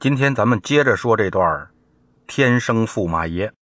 [0.00, 1.70] 今天咱们接着说这段
[2.26, 3.52] 天生驸马爷。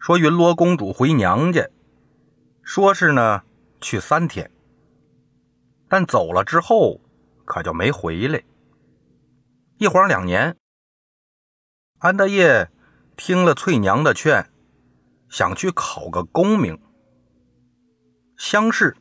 [0.00, 1.70] 说云罗公主回娘家，
[2.64, 3.44] 说是呢
[3.80, 4.50] 去三天，
[5.88, 7.00] 但走了之后
[7.44, 8.42] 可就没回来。
[9.78, 10.56] 一晃两年，
[12.00, 12.72] 安大业
[13.16, 14.50] 听了翠娘的劝，
[15.28, 16.76] 想去考个功名。
[18.36, 18.96] 乡试，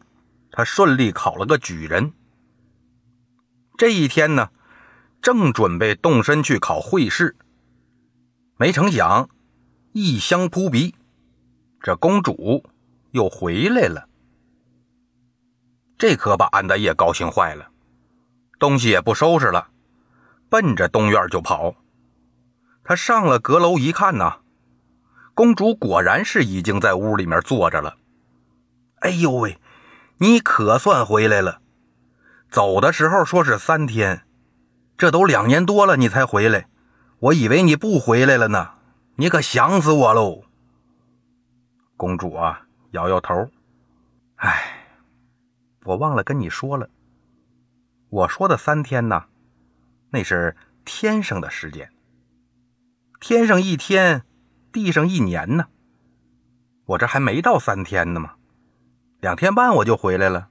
[0.52, 2.14] 他顺利考了个举人。
[3.76, 4.52] 这一天呢。
[5.22, 7.36] 正准备动身去考会试，
[8.58, 9.30] 没成想
[9.92, 10.96] 异香扑鼻，
[11.82, 12.64] 这公主
[13.12, 14.08] 又回来了。
[15.98, 17.70] 这可把安大业高兴坏了，
[18.58, 19.70] 东西也不收拾了，
[20.50, 21.76] 奔着东院就跑。
[22.84, 24.38] 他上了阁楼一看呐，
[25.34, 27.98] 公主果然是已经在屋里面坐着了。
[29.02, 29.60] 哎呦喂，
[30.20, 31.62] 你可算回来了！
[32.50, 34.26] 走的时候说是三天。
[35.00, 36.68] 这都两年多了，你才回来，
[37.20, 38.72] 我以为你不回来了呢。
[39.16, 40.44] 你可想死我喽！
[41.96, 43.50] 公主啊，摇摇头，
[44.36, 44.90] 哎，
[45.86, 46.90] 我忘了跟你说了。
[48.10, 49.24] 我说的三天呢，
[50.10, 51.90] 那是天上的时间。
[53.22, 54.26] 天上一天，
[54.74, 55.68] 地上一年呢。
[56.88, 58.34] 我这还没到三天呢嘛，
[59.22, 60.50] 两天半我就回来了。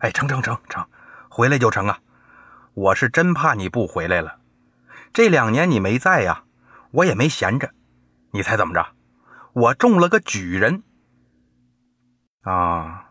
[0.00, 0.84] 哎，成成成成，
[1.28, 2.00] 回来就成啊。
[2.74, 4.38] 我是真怕你不回来了，
[5.12, 6.44] 这两年你没在呀，
[6.92, 7.72] 我也没闲着。
[8.32, 8.86] 你猜怎么着？
[9.52, 10.84] 我中了个举人
[12.42, 13.10] 啊！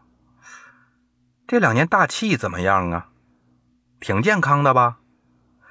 [1.46, 3.10] 这两年大气怎么样啊？
[4.00, 5.00] 挺健康的吧？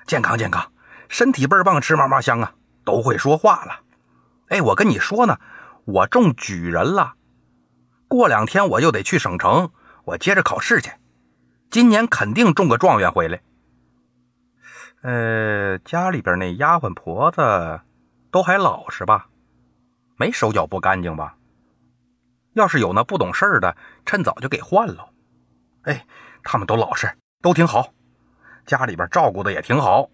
[0.07, 0.71] 健康健康，
[1.09, 2.53] 身体倍儿棒，吃嘛嘛香啊，
[2.85, 3.81] 都会说话了。
[4.49, 5.39] 哎，我跟你说呢，
[5.87, 7.15] 我中举人了，
[8.07, 9.71] 过两天我就得去省城，
[10.05, 10.91] 我接着考试去，
[11.71, 13.41] 今年肯定中个状元回来。
[15.03, 17.81] 呃，家里边那丫鬟婆子
[18.31, 19.29] 都还老实吧？
[20.17, 21.37] 没手脚不干净吧？
[22.55, 25.11] 要是有那不懂事的，趁早就给换了。
[25.83, 26.05] 哎，
[26.43, 27.93] 他们都老实，都挺好，
[28.67, 30.11] 家里边照顾的也挺好。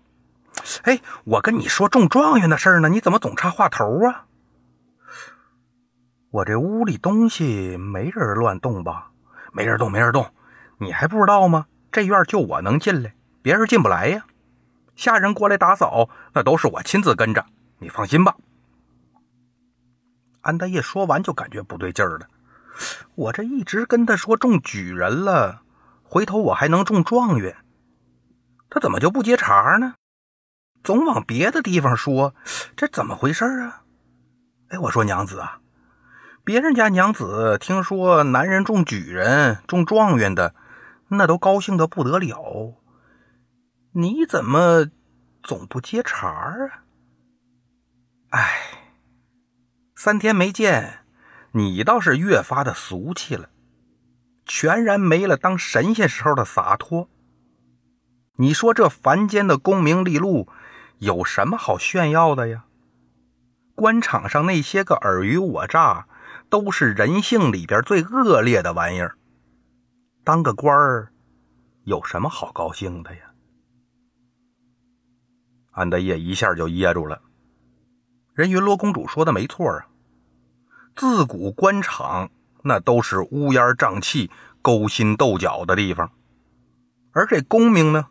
[0.82, 4.26] 哎，我跟你说中状元的事呢，你怎么总插话头啊？
[6.30, 9.10] 我这屋里东西没人乱动吧？
[9.52, 10.26] 没人动，没人动。
[10.76, 11.66] 你还不知道吗？
[11.90, 14.26] 这院就我能进来，别人进不来呀。
[14.96, 17.44] 下人过来打扫，那都是我亲自跟着，
[17.78, 18.36] 你放心吧。
[20.42, 22.28] 安大业说完就感觉不对劲儿了，
[23.14, 25.62] 我这一直跟他说中举人了，
[26.02, 27.56] 回头我还能中状元，
[28.68, 29.94] 他怎么就不接茬呢？
[30.82, 32.34] 总往别的地方说，
[32.76, 33.82] 这怎么回事啊？
[34.68, 35.60] 哎，我说娘子啊，
[36.44, 40.54] 别人家娘子听说男人中举人、中状元的，
[41.08, 42.74] 那都高兴的不得了。
[43.96, 44.90] 你怎么
[45.40, 46.82] 总不接茬儿啊？
[48.30, 48.90] 哎，
[49.94, 51.04] 三天没见，
[51.52, 53.50] 你倒是越发的俗气了，
[54.44, 57.08] 全然没了当神仙时候的洒脱。
[58.38, 60.48] 你说这凡间的功名利禄
[60.98, 62.64] 有什么好炫耀的呀？
[63.76, 66.08] 官场上那些个尔虞我诈，
[66.48, 69.16] 都是人性里边最恶劣的玩意儿。
[70.24, 71.12] 当个官儿
[71.84, 73.30] 有什么好高兴的呀？
[75.74, 77.20] 安德业一下就噎住了。
[78.32, 79.86] 人云罗公主说的没错啊，
[80.96, 82.30] 自古官场
[82.62, 84.30] 那都是乌烟瘴气、
[84.62, 86.10] 勾心斗角的地方，
[87.12, 88.06] 而这功名呢，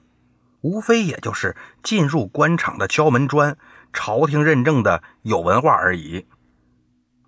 [0.62, 3.57] 无非也就是进入官场的敲门砖，
[3.91, 6.25] 朝廷认证的有文化而已。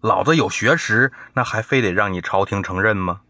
[0.02, 3.22] 老子有学识，那还非得让你朝廷承认吗？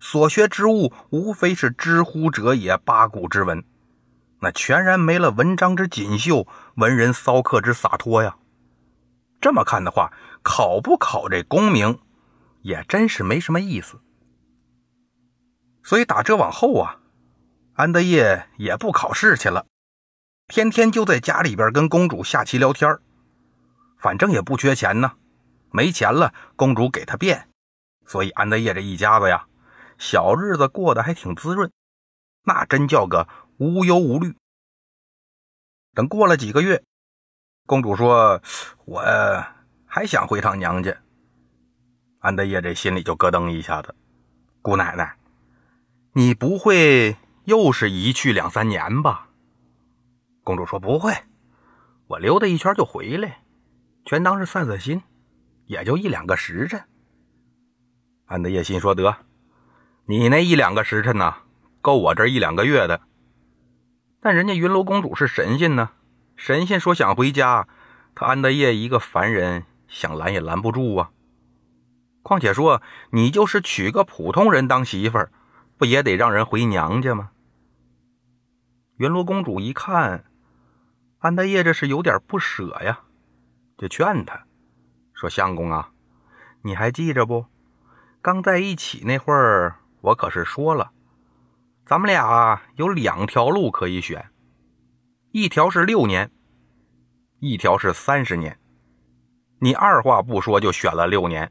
[0.00, 3.64] 所学之物，无非是知乎者也，八股之文。
[4.40, 8.36] 那全然没了文章之锦绣，文人骚客之洒脱呀。
[9.40, 10.12] 这么看的话，
[10.42, 11.98] 考不考这功名，
[12.62, 14.00] 也真是没什么意思。
[15.82, 17.00] 所以打这往后啊，
[17.74, 19.66] 安德业也不考试去了，
[20.46, 22.98] 天天就在家里边跟公主下棋聊天
[23.98, 25.12] 反正也不缺钱呢，
[25.70, 27.48] 没钱了，公主给他变。
[28.06, 29.46] 所以安德业这一家子呀，
[29.98, 31.70] 小日子过得还挺滋润，
[32.44, 33.26] 那真叫个。
[33.58, 34.36] 无忧无虑。
[35.94, 36.84] 等过了几个月，
[37.66, 38.40] 公主说
[38.86, 39.02] ：“我
[39.84, 40.96] 还想回趟娘家。”
[42.20, 43.96] 安德业这心里就咯噔一下子。
[44.62, 45.16] 姑奶奶，
[46.12, 47.16] 你不会
[47.46, 49.28] 又是一去两三年吧？
[50.44, 51.12] 公主说：“不会，
[52.06, 53.42] 我溜达一圈就回来，
[54.04, 55.02] 全当是散散心，
[55.66, 56.84] 也就一两个时辰。”
[58.26, 59.16] 安德业心说：“得，
[60.06, 61.34] 你那一两个时辰呢，
[61.80, 63.00] 够我这一两个月的。”
[64.20, 65.90] 但人家云罗公主是神仙呢，
[66.36, 67.68] 神仙说想回家，
[68.14, 71.10] 他安德业一个凡人想拦也拦不住啊。
[72.22, 72.82] 况且说
[73.12, 75.30] 你就是娶个普通人当媳妇儿，
[75.76, 77.30] 不也得让人回娘家吗？
[78.96, 80.24] 云罗公主一看，
[81.20, 83.00] 安德业这是有点不舍呀，
[83.78, 84.44] 就劝他
[85.14, 85.92] 说：“相公啊，
[86.62, 87.46] 你还记着不？
[88.20, 90.90] 刚在一起那会儿，我可是说了。”
[91.88, 94.30] 咱们俩有两条路可以选，
[95.30, 96.30] 一条是六年，
[97.40, 98.60] 一条是三十年。
[99.58, 101.50] 你二话不说就选了六年，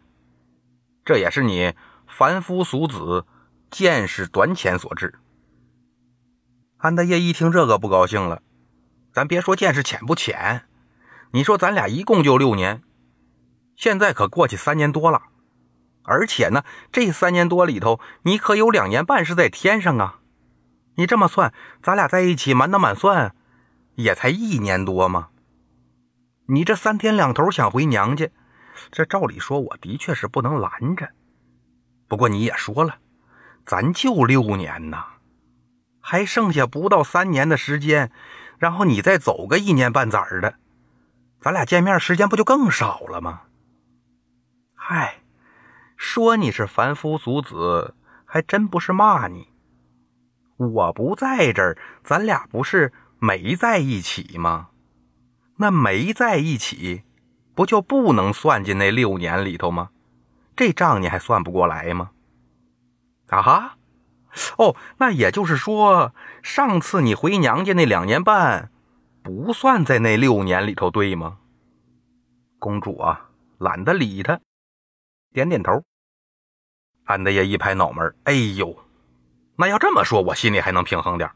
[1.04, 1.74] 这也是你
[2.08, 3.26] 凡夫俗子
[3.72, 5.16] 见识短浅所致。
[6.78, 8.44] 安德业一听这个不高兴了，
[9.12, 10.68] 咱别说见识浅不浅，
[11.32, 12.84] 你说咱俩一共就六年，
[13.76, 15.24] 现在可过去三年多了，
[16.04, 20.20] 而且呢，这三年多里头，你可有两年半是在天上啊。
[20.98, 23.36] 你这么算，咱俩在一起满打满算，
[23.96, 25.30] 也才一年多吗？
[26.48, 28.30] 你这三天两头想回娘家，
[28.90, 31.10] 这照理说我的确是不能拦着。
[32.08, 32.98] 不过你也说了，
[33.64, 35.06] 咱就六年呐，
[36.00, 38.12] 还剩下不到三年的时间，
[38.58, 40.56] 然后你再走个一年半载的，
[41.40, 43.44] 咱俩见面时间不就更少了吗？
[44.74, 45.22] 嗨，
[45.96, 47.94] 说你是凡夫俗子，
[48.26, 49.50] 还真不是骂你。
[50.58, 54.70] 我不在这儿，咱俩不是没在一起吗？
[55.58, 57.04] 那没在一起，
[57.56, 59.90] 不就不能算进那六年里头吗？
[60.56, 62.12] 这账你还算不过来吗？
[63.28, 63.78] 啊哈！
[64.58, 66.14] 哦，那也就是说，
[66.44, 68.72] 上次你回娘家那两年半，
[69.24, 71.40] 不算在那六年里头，对吗？
[72.60, 74.40] 公主啊，懒得理他，
[75.34, 75.84] 点点头。
[77.06, 78.78] 安德爷一拍脑门，哎呦！
[79.60, 81.32] 那要这么说，我心里还能平衡点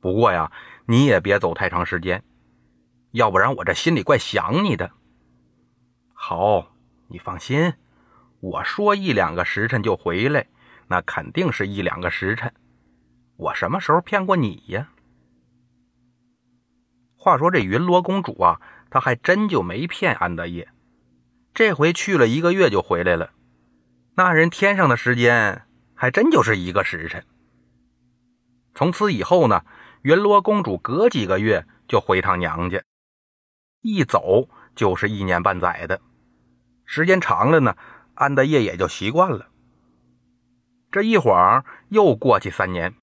[0.00, 0.52] 不过呀，
[0.86, 2.22] 你也别走太长时间，
[3.12, 4.90] 要不然我这心里怪想你的。
[6.12, 6.76] 好，
[7.08, 7.72] 你放心，
[8.40, 10.46] 我说一两个时辰就回来，
[10.88, 12.52] 那肯定是一两个时辰。
[13.36, 14.90] 我什么时候骗过你呀？
[17.16, 18.60] 话说这云罗公主啊，
[18.90, 20.68] 她还真就没骗安德业，
[21.54, 23.30] 这回去了一个月就回来了。
[24.14, 25.62] 那人天上的时间。
[26.00, 27.26] 还真就是一个时辰。
[28.74, 29.66] 从此以后呢，
[30.00, 32.82] 云罗公主隔几个月就回趟娘家，
[33.82, 36.00] 一走就是一年半载的，
[36.86, 37.76] 时间长了呢，
[38.14, 39.50] 安德业也就习惯了。
[40.90, 42.94] 这一晃又过去三年。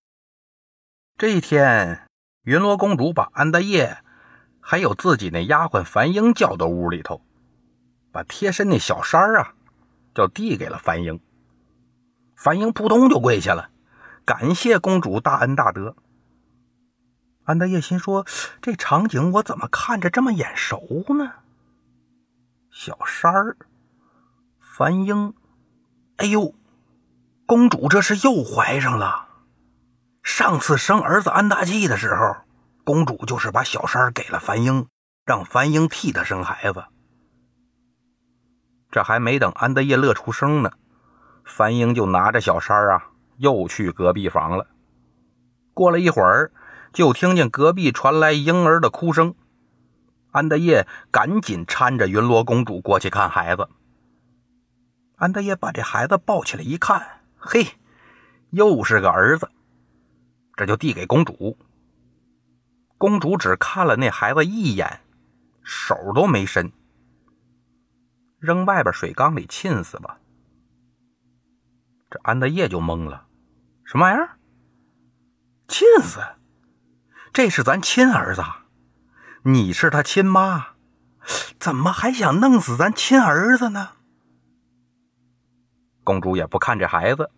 [1.20, 2.08] 这一天，
[2.46, 4.00] 云罗公主把安德业
[4.60, 7.22] 还有自己那丫鬟樊英叫到屋里头，
[8.12, 9.54] 把贴身那小衫啊，
[10.16, 11.20] 就递给了樊英。
[12.38, 13.72] 樊英扑通就跪下了，
[14.24, 15.95] 感谢公主大恩大德。
[17.44, 18.28] 安德业心说
[18.62, 21.31] ：“这场景我怎么看着这么眼熟呢？”
[22.72, 23.57] 小三儿，
[24.60, 25.34] 樊英，
[26.18, 26.54] 哎呦，
[27.48, 29.28] 公主这是又怀上了。
[30.22, 32.36] 上次生儿子安大器的时候，
[32.83, 34.88] 公主就是把小三儿给了樊英，
[35.25, 36.86] 让樊英替她生孩子。
[38.92, 40.72] 这还没等安德业乐出声呢。
[41.48, 44.68] 樊英就拿着小衫啊，又去隔壁房了。
[45.74, 46.52] 过了一会儿，
[46.92, 49.34] 就听见隔壁传来婴儿的哭声。
[50.31, 53.69] 安德业赶紧搀着云罗公主过去看孩子。
[55.16, 57.66] 安德业把这孩子抱起来一看，嘿，
[58.52, 59.50] 又是个儿子，
[60.56, 61.57] 这就递给公主。
[62.98, 65.00] 公主只看了那孩子一眼，
[65.64, 66.71] 手都没伸，
[68.40, 70.19] 扔外边水缸里浸死吧。
[72.24, 73.26] 安德业就懵了，
[73.83, 74.38] 什么玩意儿？
[75.68, 76.19] 亲死？
[77.33, 78.42] 这是咱亲儿子，
[79.44, 80.69] 你是他亲妈，
[81.59, 83.90] 怎么还想弄死咱亲儿子呢？
[86.04, 87.30] 公主也不看这孩子，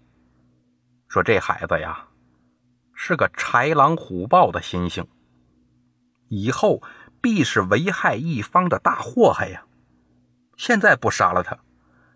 [1.07, 2.07] 说这孩子呀，
[2.93, 5.07] 是个豺狼虎豹的心性，
[6.29, 6.81] 以后
[7.19, 9.65] 必是危害一方的大祸害呀！
[10.55, 11.57] 现在不杀了他，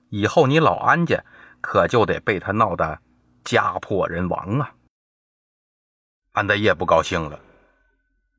[0.10, 1.24] 以后你老安家。
[1.64, 3.00] 可就得被他闹得
[3.46, 4.76] 家破人亡啊！
[6.34, 7.40] 安德业不高兴了，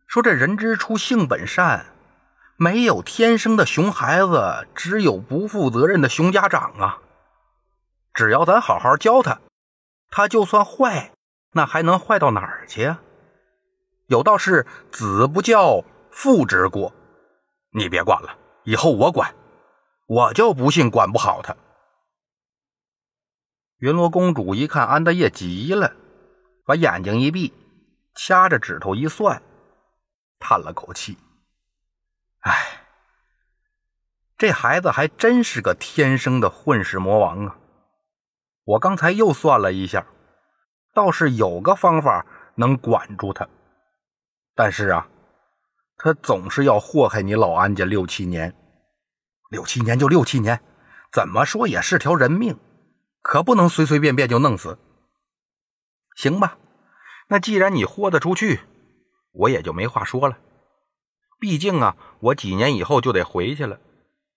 [0.07, 1.87] 说：“这人之初，性本善，
[2.59, 6.99] 没有天生的熊孩子，只有不负责任的熊家长啊！
[8.13, 9.41] 只要咱好好教他，
[10.11, 11.13] 他就算坏，
[11.53, 13.01] 那还能坏到哪儿去呀？
[14.09, 16.93] 有道是‘子不教，父之过’，
[17.73, 19.35] 你别管了，以后我管，
[20.07, 21.57] 我就不信管不好他。”
[23.85, 25.95] 云罗公主一看安德业急了，
[26.65, 27.53] 把眼睛一闭，
[28.15, 29.43] 掐着指头一算，
[30.39, 31.19] 叹了口气
[32.41, 32.81] ：“哎，
[34.39, 37.59] 这孩子还真是个天生的混世魔王啊！
[38.65, 40.07] 我刚才又算了一下，
[40.95, 42.25] 倒是有个方法
[42.55, 43.47] 能管住他，
[44.55, 45.07] 但是啊，
[45.99, 48.57] 他总是要祸害你老安家六七年，
[49.51, 50.59] 六七年就六七年，
[51.13, 52.59] 怎么说也是条人命，
[53.25, 54.79] 可不能随随便便就弄死。
[56.15, 56.59] 行吧，
[57.29, 58.61] 那既然你豁得出去。”
[59.37, 60.39] 我也就没话说了，
[61.41, 63.81] 毕竟啊，我几年以后就得回去了，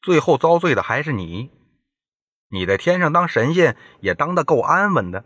[0.01, 1.51] 最后遭罪的还是你。
[2.49, 5.23] 你在天上当神仙也当得够安稳的，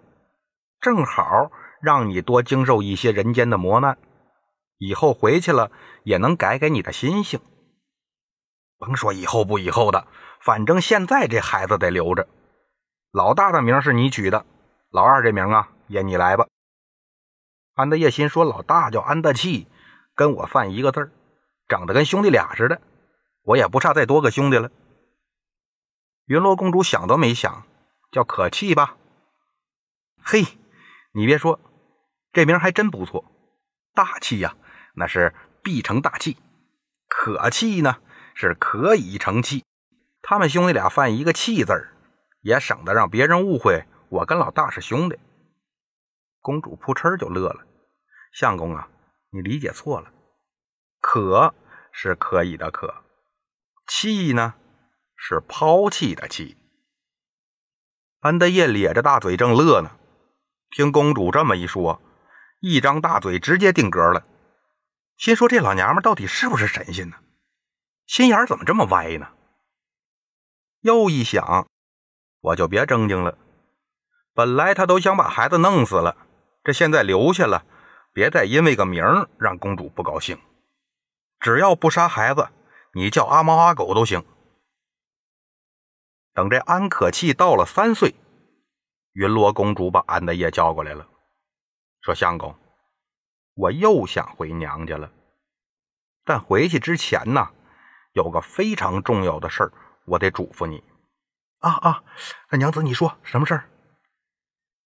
[0.82, 1.52] 正好
[1.82, 3.98] 让你多经受一些人间的磨难，
[4.78, 5.72] 以后回去了
[6.04, 7.40] 也能改改你的心性。
[8.78, 10.06] 甭说以后不以后的，
[10.42, 12.28] 反正现在这孩子得留着。
[13.12, 14.46] 老大的名是你取的，
[14.90, 16.48] 老二这名啊也你来吧。
[17.74, 19.68] 安德业心说：“老大叫安德气，
[20.16, 21.12] 跟我犯一个字儿
[21.68, 22.82] 长得跟兄弟俩似的。
[23.44, 24.72] 我也不差再多个兄弟了。”
[26.26, 27.66] 云罗公主想都没想，
[28.12, 28.96] 叫可气吧。
[30.24, 30.46] 嘿，
[31.12, 31.60] 你别说，
[32.32, 33.26] 这名还真不错，
[33.94, 34.56] 大气呀，
[34.96, 36.38] 那是必成大器；
[37.10, 37.98] 可气呢，
[38.36, 39.66] 是可以成器。
[40.22, 41.94] 他们兄弟俩犯一个气字儿
[42.42, 45.18] 也省得让别人误会我跟老大是兄弟。
[46.40, 47.66] 公主扑哧就乐了。
[48.34, 48.90] 相公啊，
[49.32, 50.12] 你理解错了，
[51.00, 51.54] 可
[51.92, 53.04] 是可以的可，
[53.88, 54.56] 弃呢
[55.16, 56.58] 是抛弃的弃。
[58.22, 59.98] 安德业咧着大嘴正乐呢，
[60.70, 62.02] 听公主这么一说，
[62.62, 64.26] 一张大嘴直接定格了，
[65.18, 67.18] 心说这老娘们到底是不是神仙呢？
[68.06, 69.34] 心眼怎么这么歪呢？
[70.80, 71.68] 又一想，
[72.42, 73.38] 我就别正经了，
[74.34, 76.18] 本来他都想把孩子弄死了，
[76.64, 77.66] 这现在留下了。
[78.14, 79.02] 别再因为个名
[79.40, 80.38] 让公主不高兴。
[81.40, 82.50] 只要不杀孩子，
[82.94, 84.22] 你叫阿猫阿狗都行。
[86.34, 88.14] 等这安可气到了三岁，
[89.14, 91.08] 云罗公主把安德业叫过来了，
[92.02, 92.54] 说：“相公，
[93.56, 95.10] 我又想回娘家了，
[96.26, 97.50] 但回去之前呢，
[98.14, 99.72] 有个非常重要的事儿，
[100.06, 100.84] 我得嘱咐你。
[101.62, 102.04] 啊啊，
[102.52, 103.70] 那娘子你说什么事儿？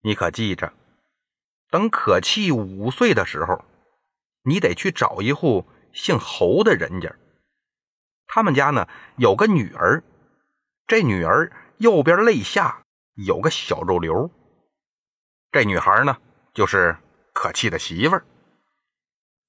[0.02, 0.72] 你可记着。”
[1.72, 3.66] 等可气五岁的时候，
[4.44, 7.14] 你得去找一户姓侯的人家。
[8.28, 10.02] 他们家呢有个女儿，
[10.88, 14.30] 这女儿右边肋下有个小肉瘤。
[15.52, 16.18] 这女孩呢
[16.54, 16.96] 就是
[17.34, 18.26] 可气的媳妇儿。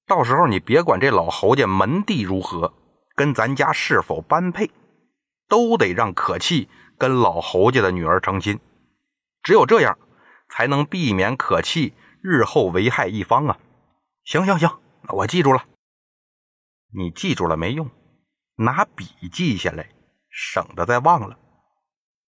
[0.06, 2.74] 到时候你别管这老侯家门第如何，
[3.14, 4.70] 跟咱家是否般配，
[5.48, 6.68] 都得让可气
[6.98, 8.60] 跟老侯家的女儿成亲。
[9.42, 9.98] 只有这样，
[10.48, 11.94] 才能避免可气。
[12.22, 13.58] 日后危害一方啊！
[14.24, 15.64] 行行行，那我记住了。
[16.92, 17.88] 你记住了没用，
[18.56, 19.90] 拿笔记下来，
[20.28, 21.38] 省得再忘了。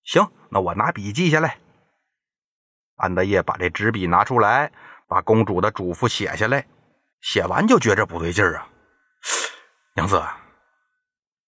[0.05, 1.59] 行，那我拿笔记下来。
[2.95, 4.71] 安德业把这纸笔拿出来，
[5.09, 6.67] 把公主的嘱咐写下来。
[7.21, 8.69] 写完就觉着不对劲儿啊！
[9.97, 10.23] 娘子，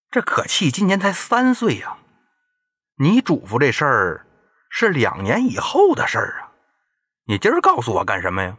[0.09, 1.97] 这可气今年才三岁呀，
[3.01, 4.27] 你嘱咐这事儿
[4.69, 6.51] 是两年以后的事儿啊。
[7.25, 8.55] 你今儿告诉我干什么呀？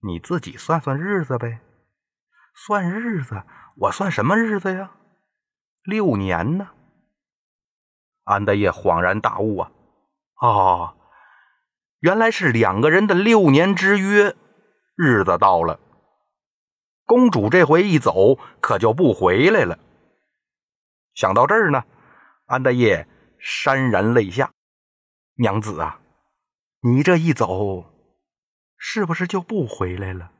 [0.00, 1.60] 你自己算算日子呗。
[2.54, 3.42] 算日子，
[3.76, 4.92] 我算什么日子呀？
[5.82, 6.70] 六年呢。
[8.24, 9.70] 安德烈恍然大悟啊！
[10.40, 10.96] 哦，
[11.98, 14.34] 原来是两个人的六年之约，
[14.94, 15.78] 日子到了。
[17.04, 19.78] 公主这回一走，可就不回来了。
[21.12, 21.84] 想到这儿呢，
[22.46, 23.06] 安德业
[23.40, 24.52] 潸然泪下。
[25.34, 26.00] 娘子啊！
[26.80, 27.92] 你这一走，
[28.76, 30.32] 是不是就不回来了？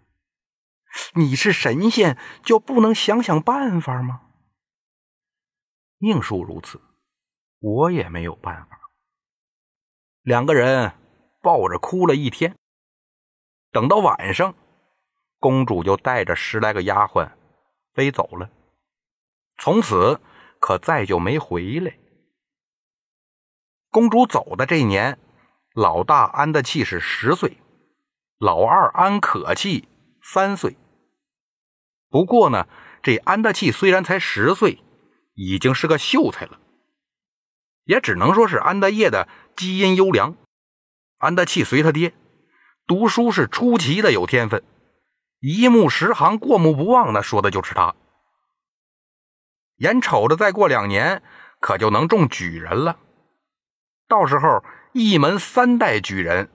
[1.15, 4.23] 你是神仙，就不能想想办法吗？
[5.99, 6.81] 命数如此，
[7.59, 8.81] 我也没有办法。
[10.23, 10.93] 两个人
[11.43, 12.57] 抱着哭了一天，
[13.73, 14.55] 等到晚上，
[15.39, 17.31] 公主就带着十来个丫鬟
[17.93, 18.51] 飞走了，
[19.59, 20.21] 从此
[20.67, 21.97] 可再就没回来。
[23.89, 25.17] 公主走的这年。
[25.75, 27.59] 老大安的气是十岁，
[28.39, 29.89] 老二安可气
[30.23, 30.77] 三岁。
[32.09, 32.67] 不过呢，
[33.03, 34.83] 这安的气虽然才十岁，
[35.35, 36.59] 已经是个秀才了，
[37.85, 40.35] 也只能说是安德业的基因优良。
[41.19, 42.15] 安德气随他爹，
[42.87, 44.65] 读书是出奇的有天分，
[45.41, 47.95] 一目十行，过目不忘的，说的就是他。
[49.77, 51.23] 眼瞅着再过两年，
[51.61, 52.99] 可就能中举人了，
[54.09, 54.65] 到时候。
[54.99, 56.49] 一门三代举人，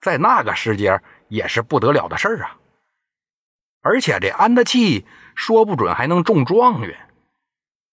[0.00, 2.56] 在那个时节也是不得了的事儿啊！
[3.82, 7.10] 而且这安德器说不准还能中状元，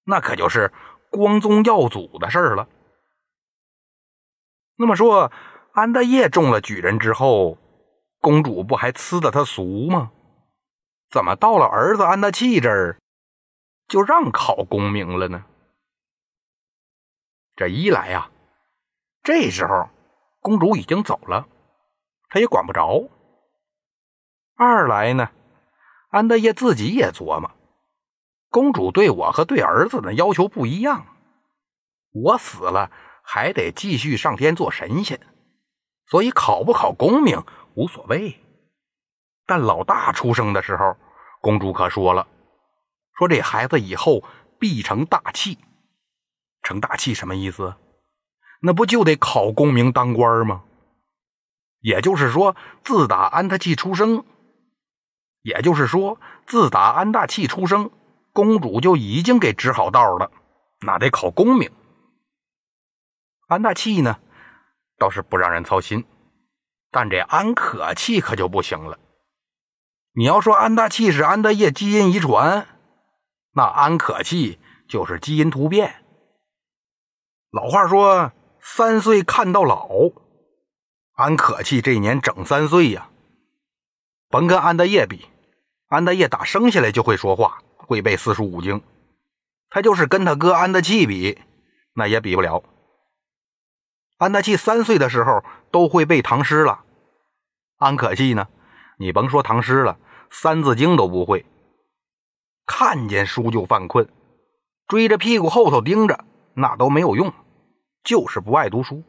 [0.06, 0.72] 那可就是
[1.10, 2.70] 光宗耀祖的事了。
[4.78, 5.34] 那么说，
[5.74, 7.58] 安德业中了举人之后，
[8.22, 10.12] 公主不还呲的他俗吗？
[11.12, 12.98] 怎么到了儿子安德器这儿，
[13.88, 15.46] 就让考功名了呢？
[17.56, 18.30] 这一来呀，
[19.24, 19.90] 这时候
[20.40, 21.48] 公主已经走了，
[22.30, 23.10] 他也管不着；
[24.56, 25.32] 二来呢，
[26.10, 27.52] 安德烈自己也琢磨，
[28.50, 31.08] 公主对我和对儿子的要求不一样，
[32.12, 32.92] 我死了
[33.24, 35.20] 还得继续上天做神仙，
[36.06, 38.40] 所以考不考功名无所谓。
[39.46, 40.96] 但老大出生的时候，
[41.42, 42.28] 公主可说了
[43.18, 44.24] ：“说这孩子以后
[44.60, 45.58] 必成大器。
[46.64, 47.76] 成大器什么意思？
[48.62, 50.64] 那不就得考功名当官吗？
[51.82, 54.26] 也就是说，自打安大器出生，
[55.44, 57.92] 也就是说，自打安大器出生，
[58.34, 60.32] 公主就已经给指好道了，
[60.82, 61.72] 那得考功名。
[63.48, 64.20] 安大器呢，
[64.98, 66.04] 倒是不让人操心，
[66.92, 69.00] 但这安可气可就不行了。”
[70.14, 72.68] 你要说安大器是安德业基因遗传，
[73.58, 76.06] 那安可气就是基因突变。
[77.50, 79.90] 老话说“三岁看到老”，
[81.18, 83.10] 安可气这一年整三岁呀。
[84.30, 85.26] 甭跟安德业比，
[85.88, 88.84] 安德业打生下来就会说话，会背四书五经，
[89.72, 91.40] 他就是跟他哥安德器比，
[91.96, 92.64] 那也比不了。
[94.20, 96.84] 安德器三岁的时候都会背唐诗了，
[97.78, 98.50] 安可气呢，
[99.00, 99.98] 你甭说唐诗了。
[100.30, 101.44] 三字经都不会，
[102.68, 104.08] 看见书就犯困，
[104.88, 107.34] 追着屁股后头盯着，那都没有用，
[108.04, 109.04] 就是不爱读书。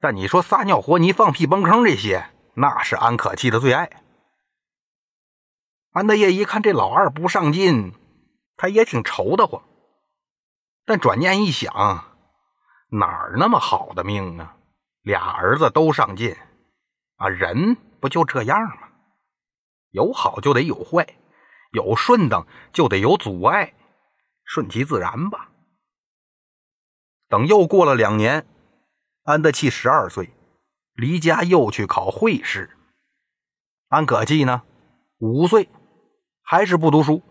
[0.00, 4.02] 但你说撒尿和泥、放屁崩坑这些，那是安可气的最爱。
[5.90, 7.92] 安德业一看这老二不上进，
[8.56, 9.62] 他也挺愁得慌。
[10.86, 11.72] 但转念一想，
[12.90, 14.56] 哪儿那么好的命啊？
[15.02, 16.36] 俩儿子都上进，
[17.16, 18.88] 啊，人不就这样吗？
[19.90, 21.06] 有好就得有坏，
[21.72, 23.74] 有顺当就得有阻碍，
[24.44, 25.50] 顺其自然吧。
[27.28, 28.46] 等又过了两年，
[29.24, 30.34] 安德器十二岁，
[30.92, 32.76] 离家又去考会试。
[33.88, 34.62] 安可气呢，
[35.18, 35.68] 五岁，
[36.42, 37.22] 还是不读书。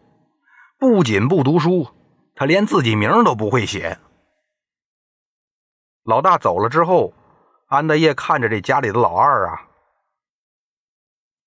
[0.77, 1.87] 不仅不读书，
[2.33, 3.99] 他连自己名都不会写。
[6.03, 7.13] 老大走了之后，
[7.67, 9.67] 安德业看着这家里的老二啊。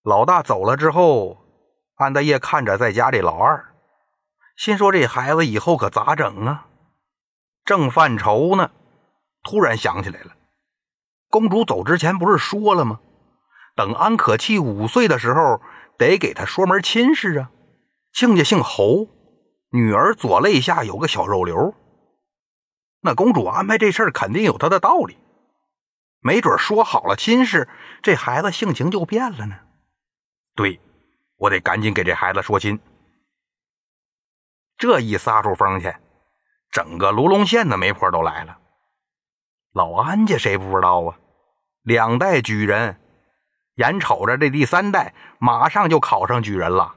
[0.05, 1.44] 老大走了之后，
[2.05, 3.75] 安德业看着在家这老二，
[4.57, 6.67] 心说：“这孩子以后可咋整啊？”
[7.65, 8.71] 正犯愁呢，
[9.43, 10.37] 突然想起来了，
[11.31, 13.01] 公主走之前不是说了吗？
[13.75, 15.63] 等安可气五岁的时候，
[15.99, 17.51] 得给他说门亲事啊。
[18.13, 19.09] 亲家姓侯，
[19.71, 21.75] 女儿左肋下有个小肉瘤。
[23.01, 25.19] 那公主安排这事儿肯定有她的道理，
[26.21, 27.69] 没准说好了亲事，
[28.03, 29.57] 这孩子性情就变了呢。
[30.55, 30.81] 对，
[31.45, 32.81] 我得赶紧给这孩子说亲。
[34.79, 35.95] 这一撒出风去，
[36.71, 38.59] 整个卢龙县的媒婆都来了。
[39.75, 41.19] 老安家谁不知道啊？
[41.83, 42.99] 两代举人，
[43.75, 46.95] 眼瞅着这第三代马上就考上举人了，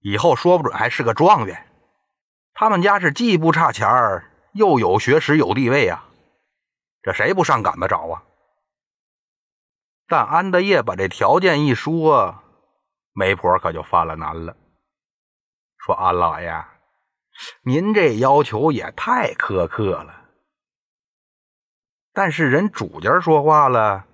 [0.00, 1.68] 以后说不准还是个状元。
[2.54, 6.08] 他们家是既不差钱儿，又有学识有地位啊，
[7.02, 8.24] 这谁不上赶子找啊？
[10.08, 12.42] 但安德业把这条件一说。
[13.18, 14.54] 媒婆可就犯了难了，
[15.78, 16.66] 说：“安老爷，
[17.62, 20.28] 您这要求也太苛刻了。
[22.12, 24.04] 但是人主家说话了，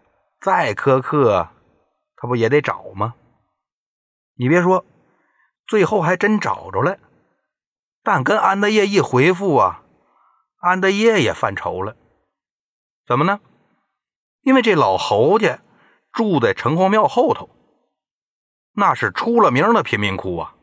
[0.40, 1.48] 再苛刻，
[2.14, 3.16] 他不也得找吗？
[4.34, 4.84] 你别说，
[5.66, 6.96] 最后还真找着了。
[8.04, 9.82] 但跟安德业一回复啊，
[10.58, 11.96] 安德业也犯愁了。
[13.04, 13.40] 怎么呢？
[14.42, 15.58] 因为这老侯家
[16.12, 17.50] 住在城隍庙后头。”
[18.74, 20.54] 那是出了名的贫民窟啊！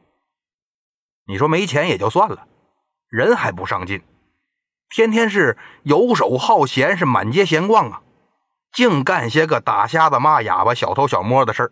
[1.25, 2.47] 你说没钱也就算了，
[3.07, 4.01] 人还不上进，
[4.89, 8.01] 天天是游手好闲，是满街闲逛啊，
[8.71, 11.71] 净干些个打瞎子、骂哑巴、小偷小摸的事儿。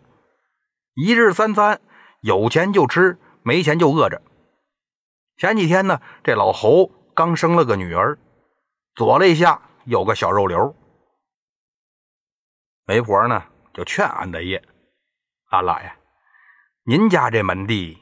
[0.94, 1.80] 一日三餐，
[2.20, 4.22] 有钱就吃，没钱就饿着。
[5.36, 8.16] 前几天呢，这老侯刚生了个女儿，
[8.94, 10.74] 左肋下有个小肉瘤。
[12.84, 14.62] 媒婆呢就劝安德业
[15.50, 15.92] ：“安老爷。”
[16.90, 17.98] 您家这门第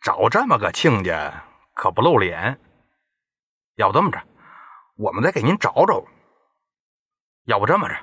[0.00, 2.58] 找这么个亲家可不露脸，
[3.76, 4.20] 要不这么着，
[4.96, 6.04] 我们再给您找找；
[7.44, 7.94] 要不这么着，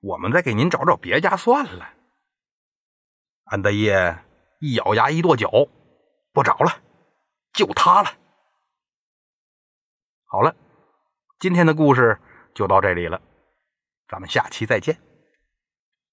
[0.00, 1.92] 我们再给您找找别家算了。
[3.44, 4.24] 安德业
[4.60, 5.50] 一咬牙一跺脚，
[6.32, 6.80] 不找了，
[7.52, 8.10] 就他了。
[10.24, 10.56] 好了，
[11.38, 12.18] 今天的故事
[12.54, 13.20] 就到这里了，
[14.08, 14.98] 咱们下期再见。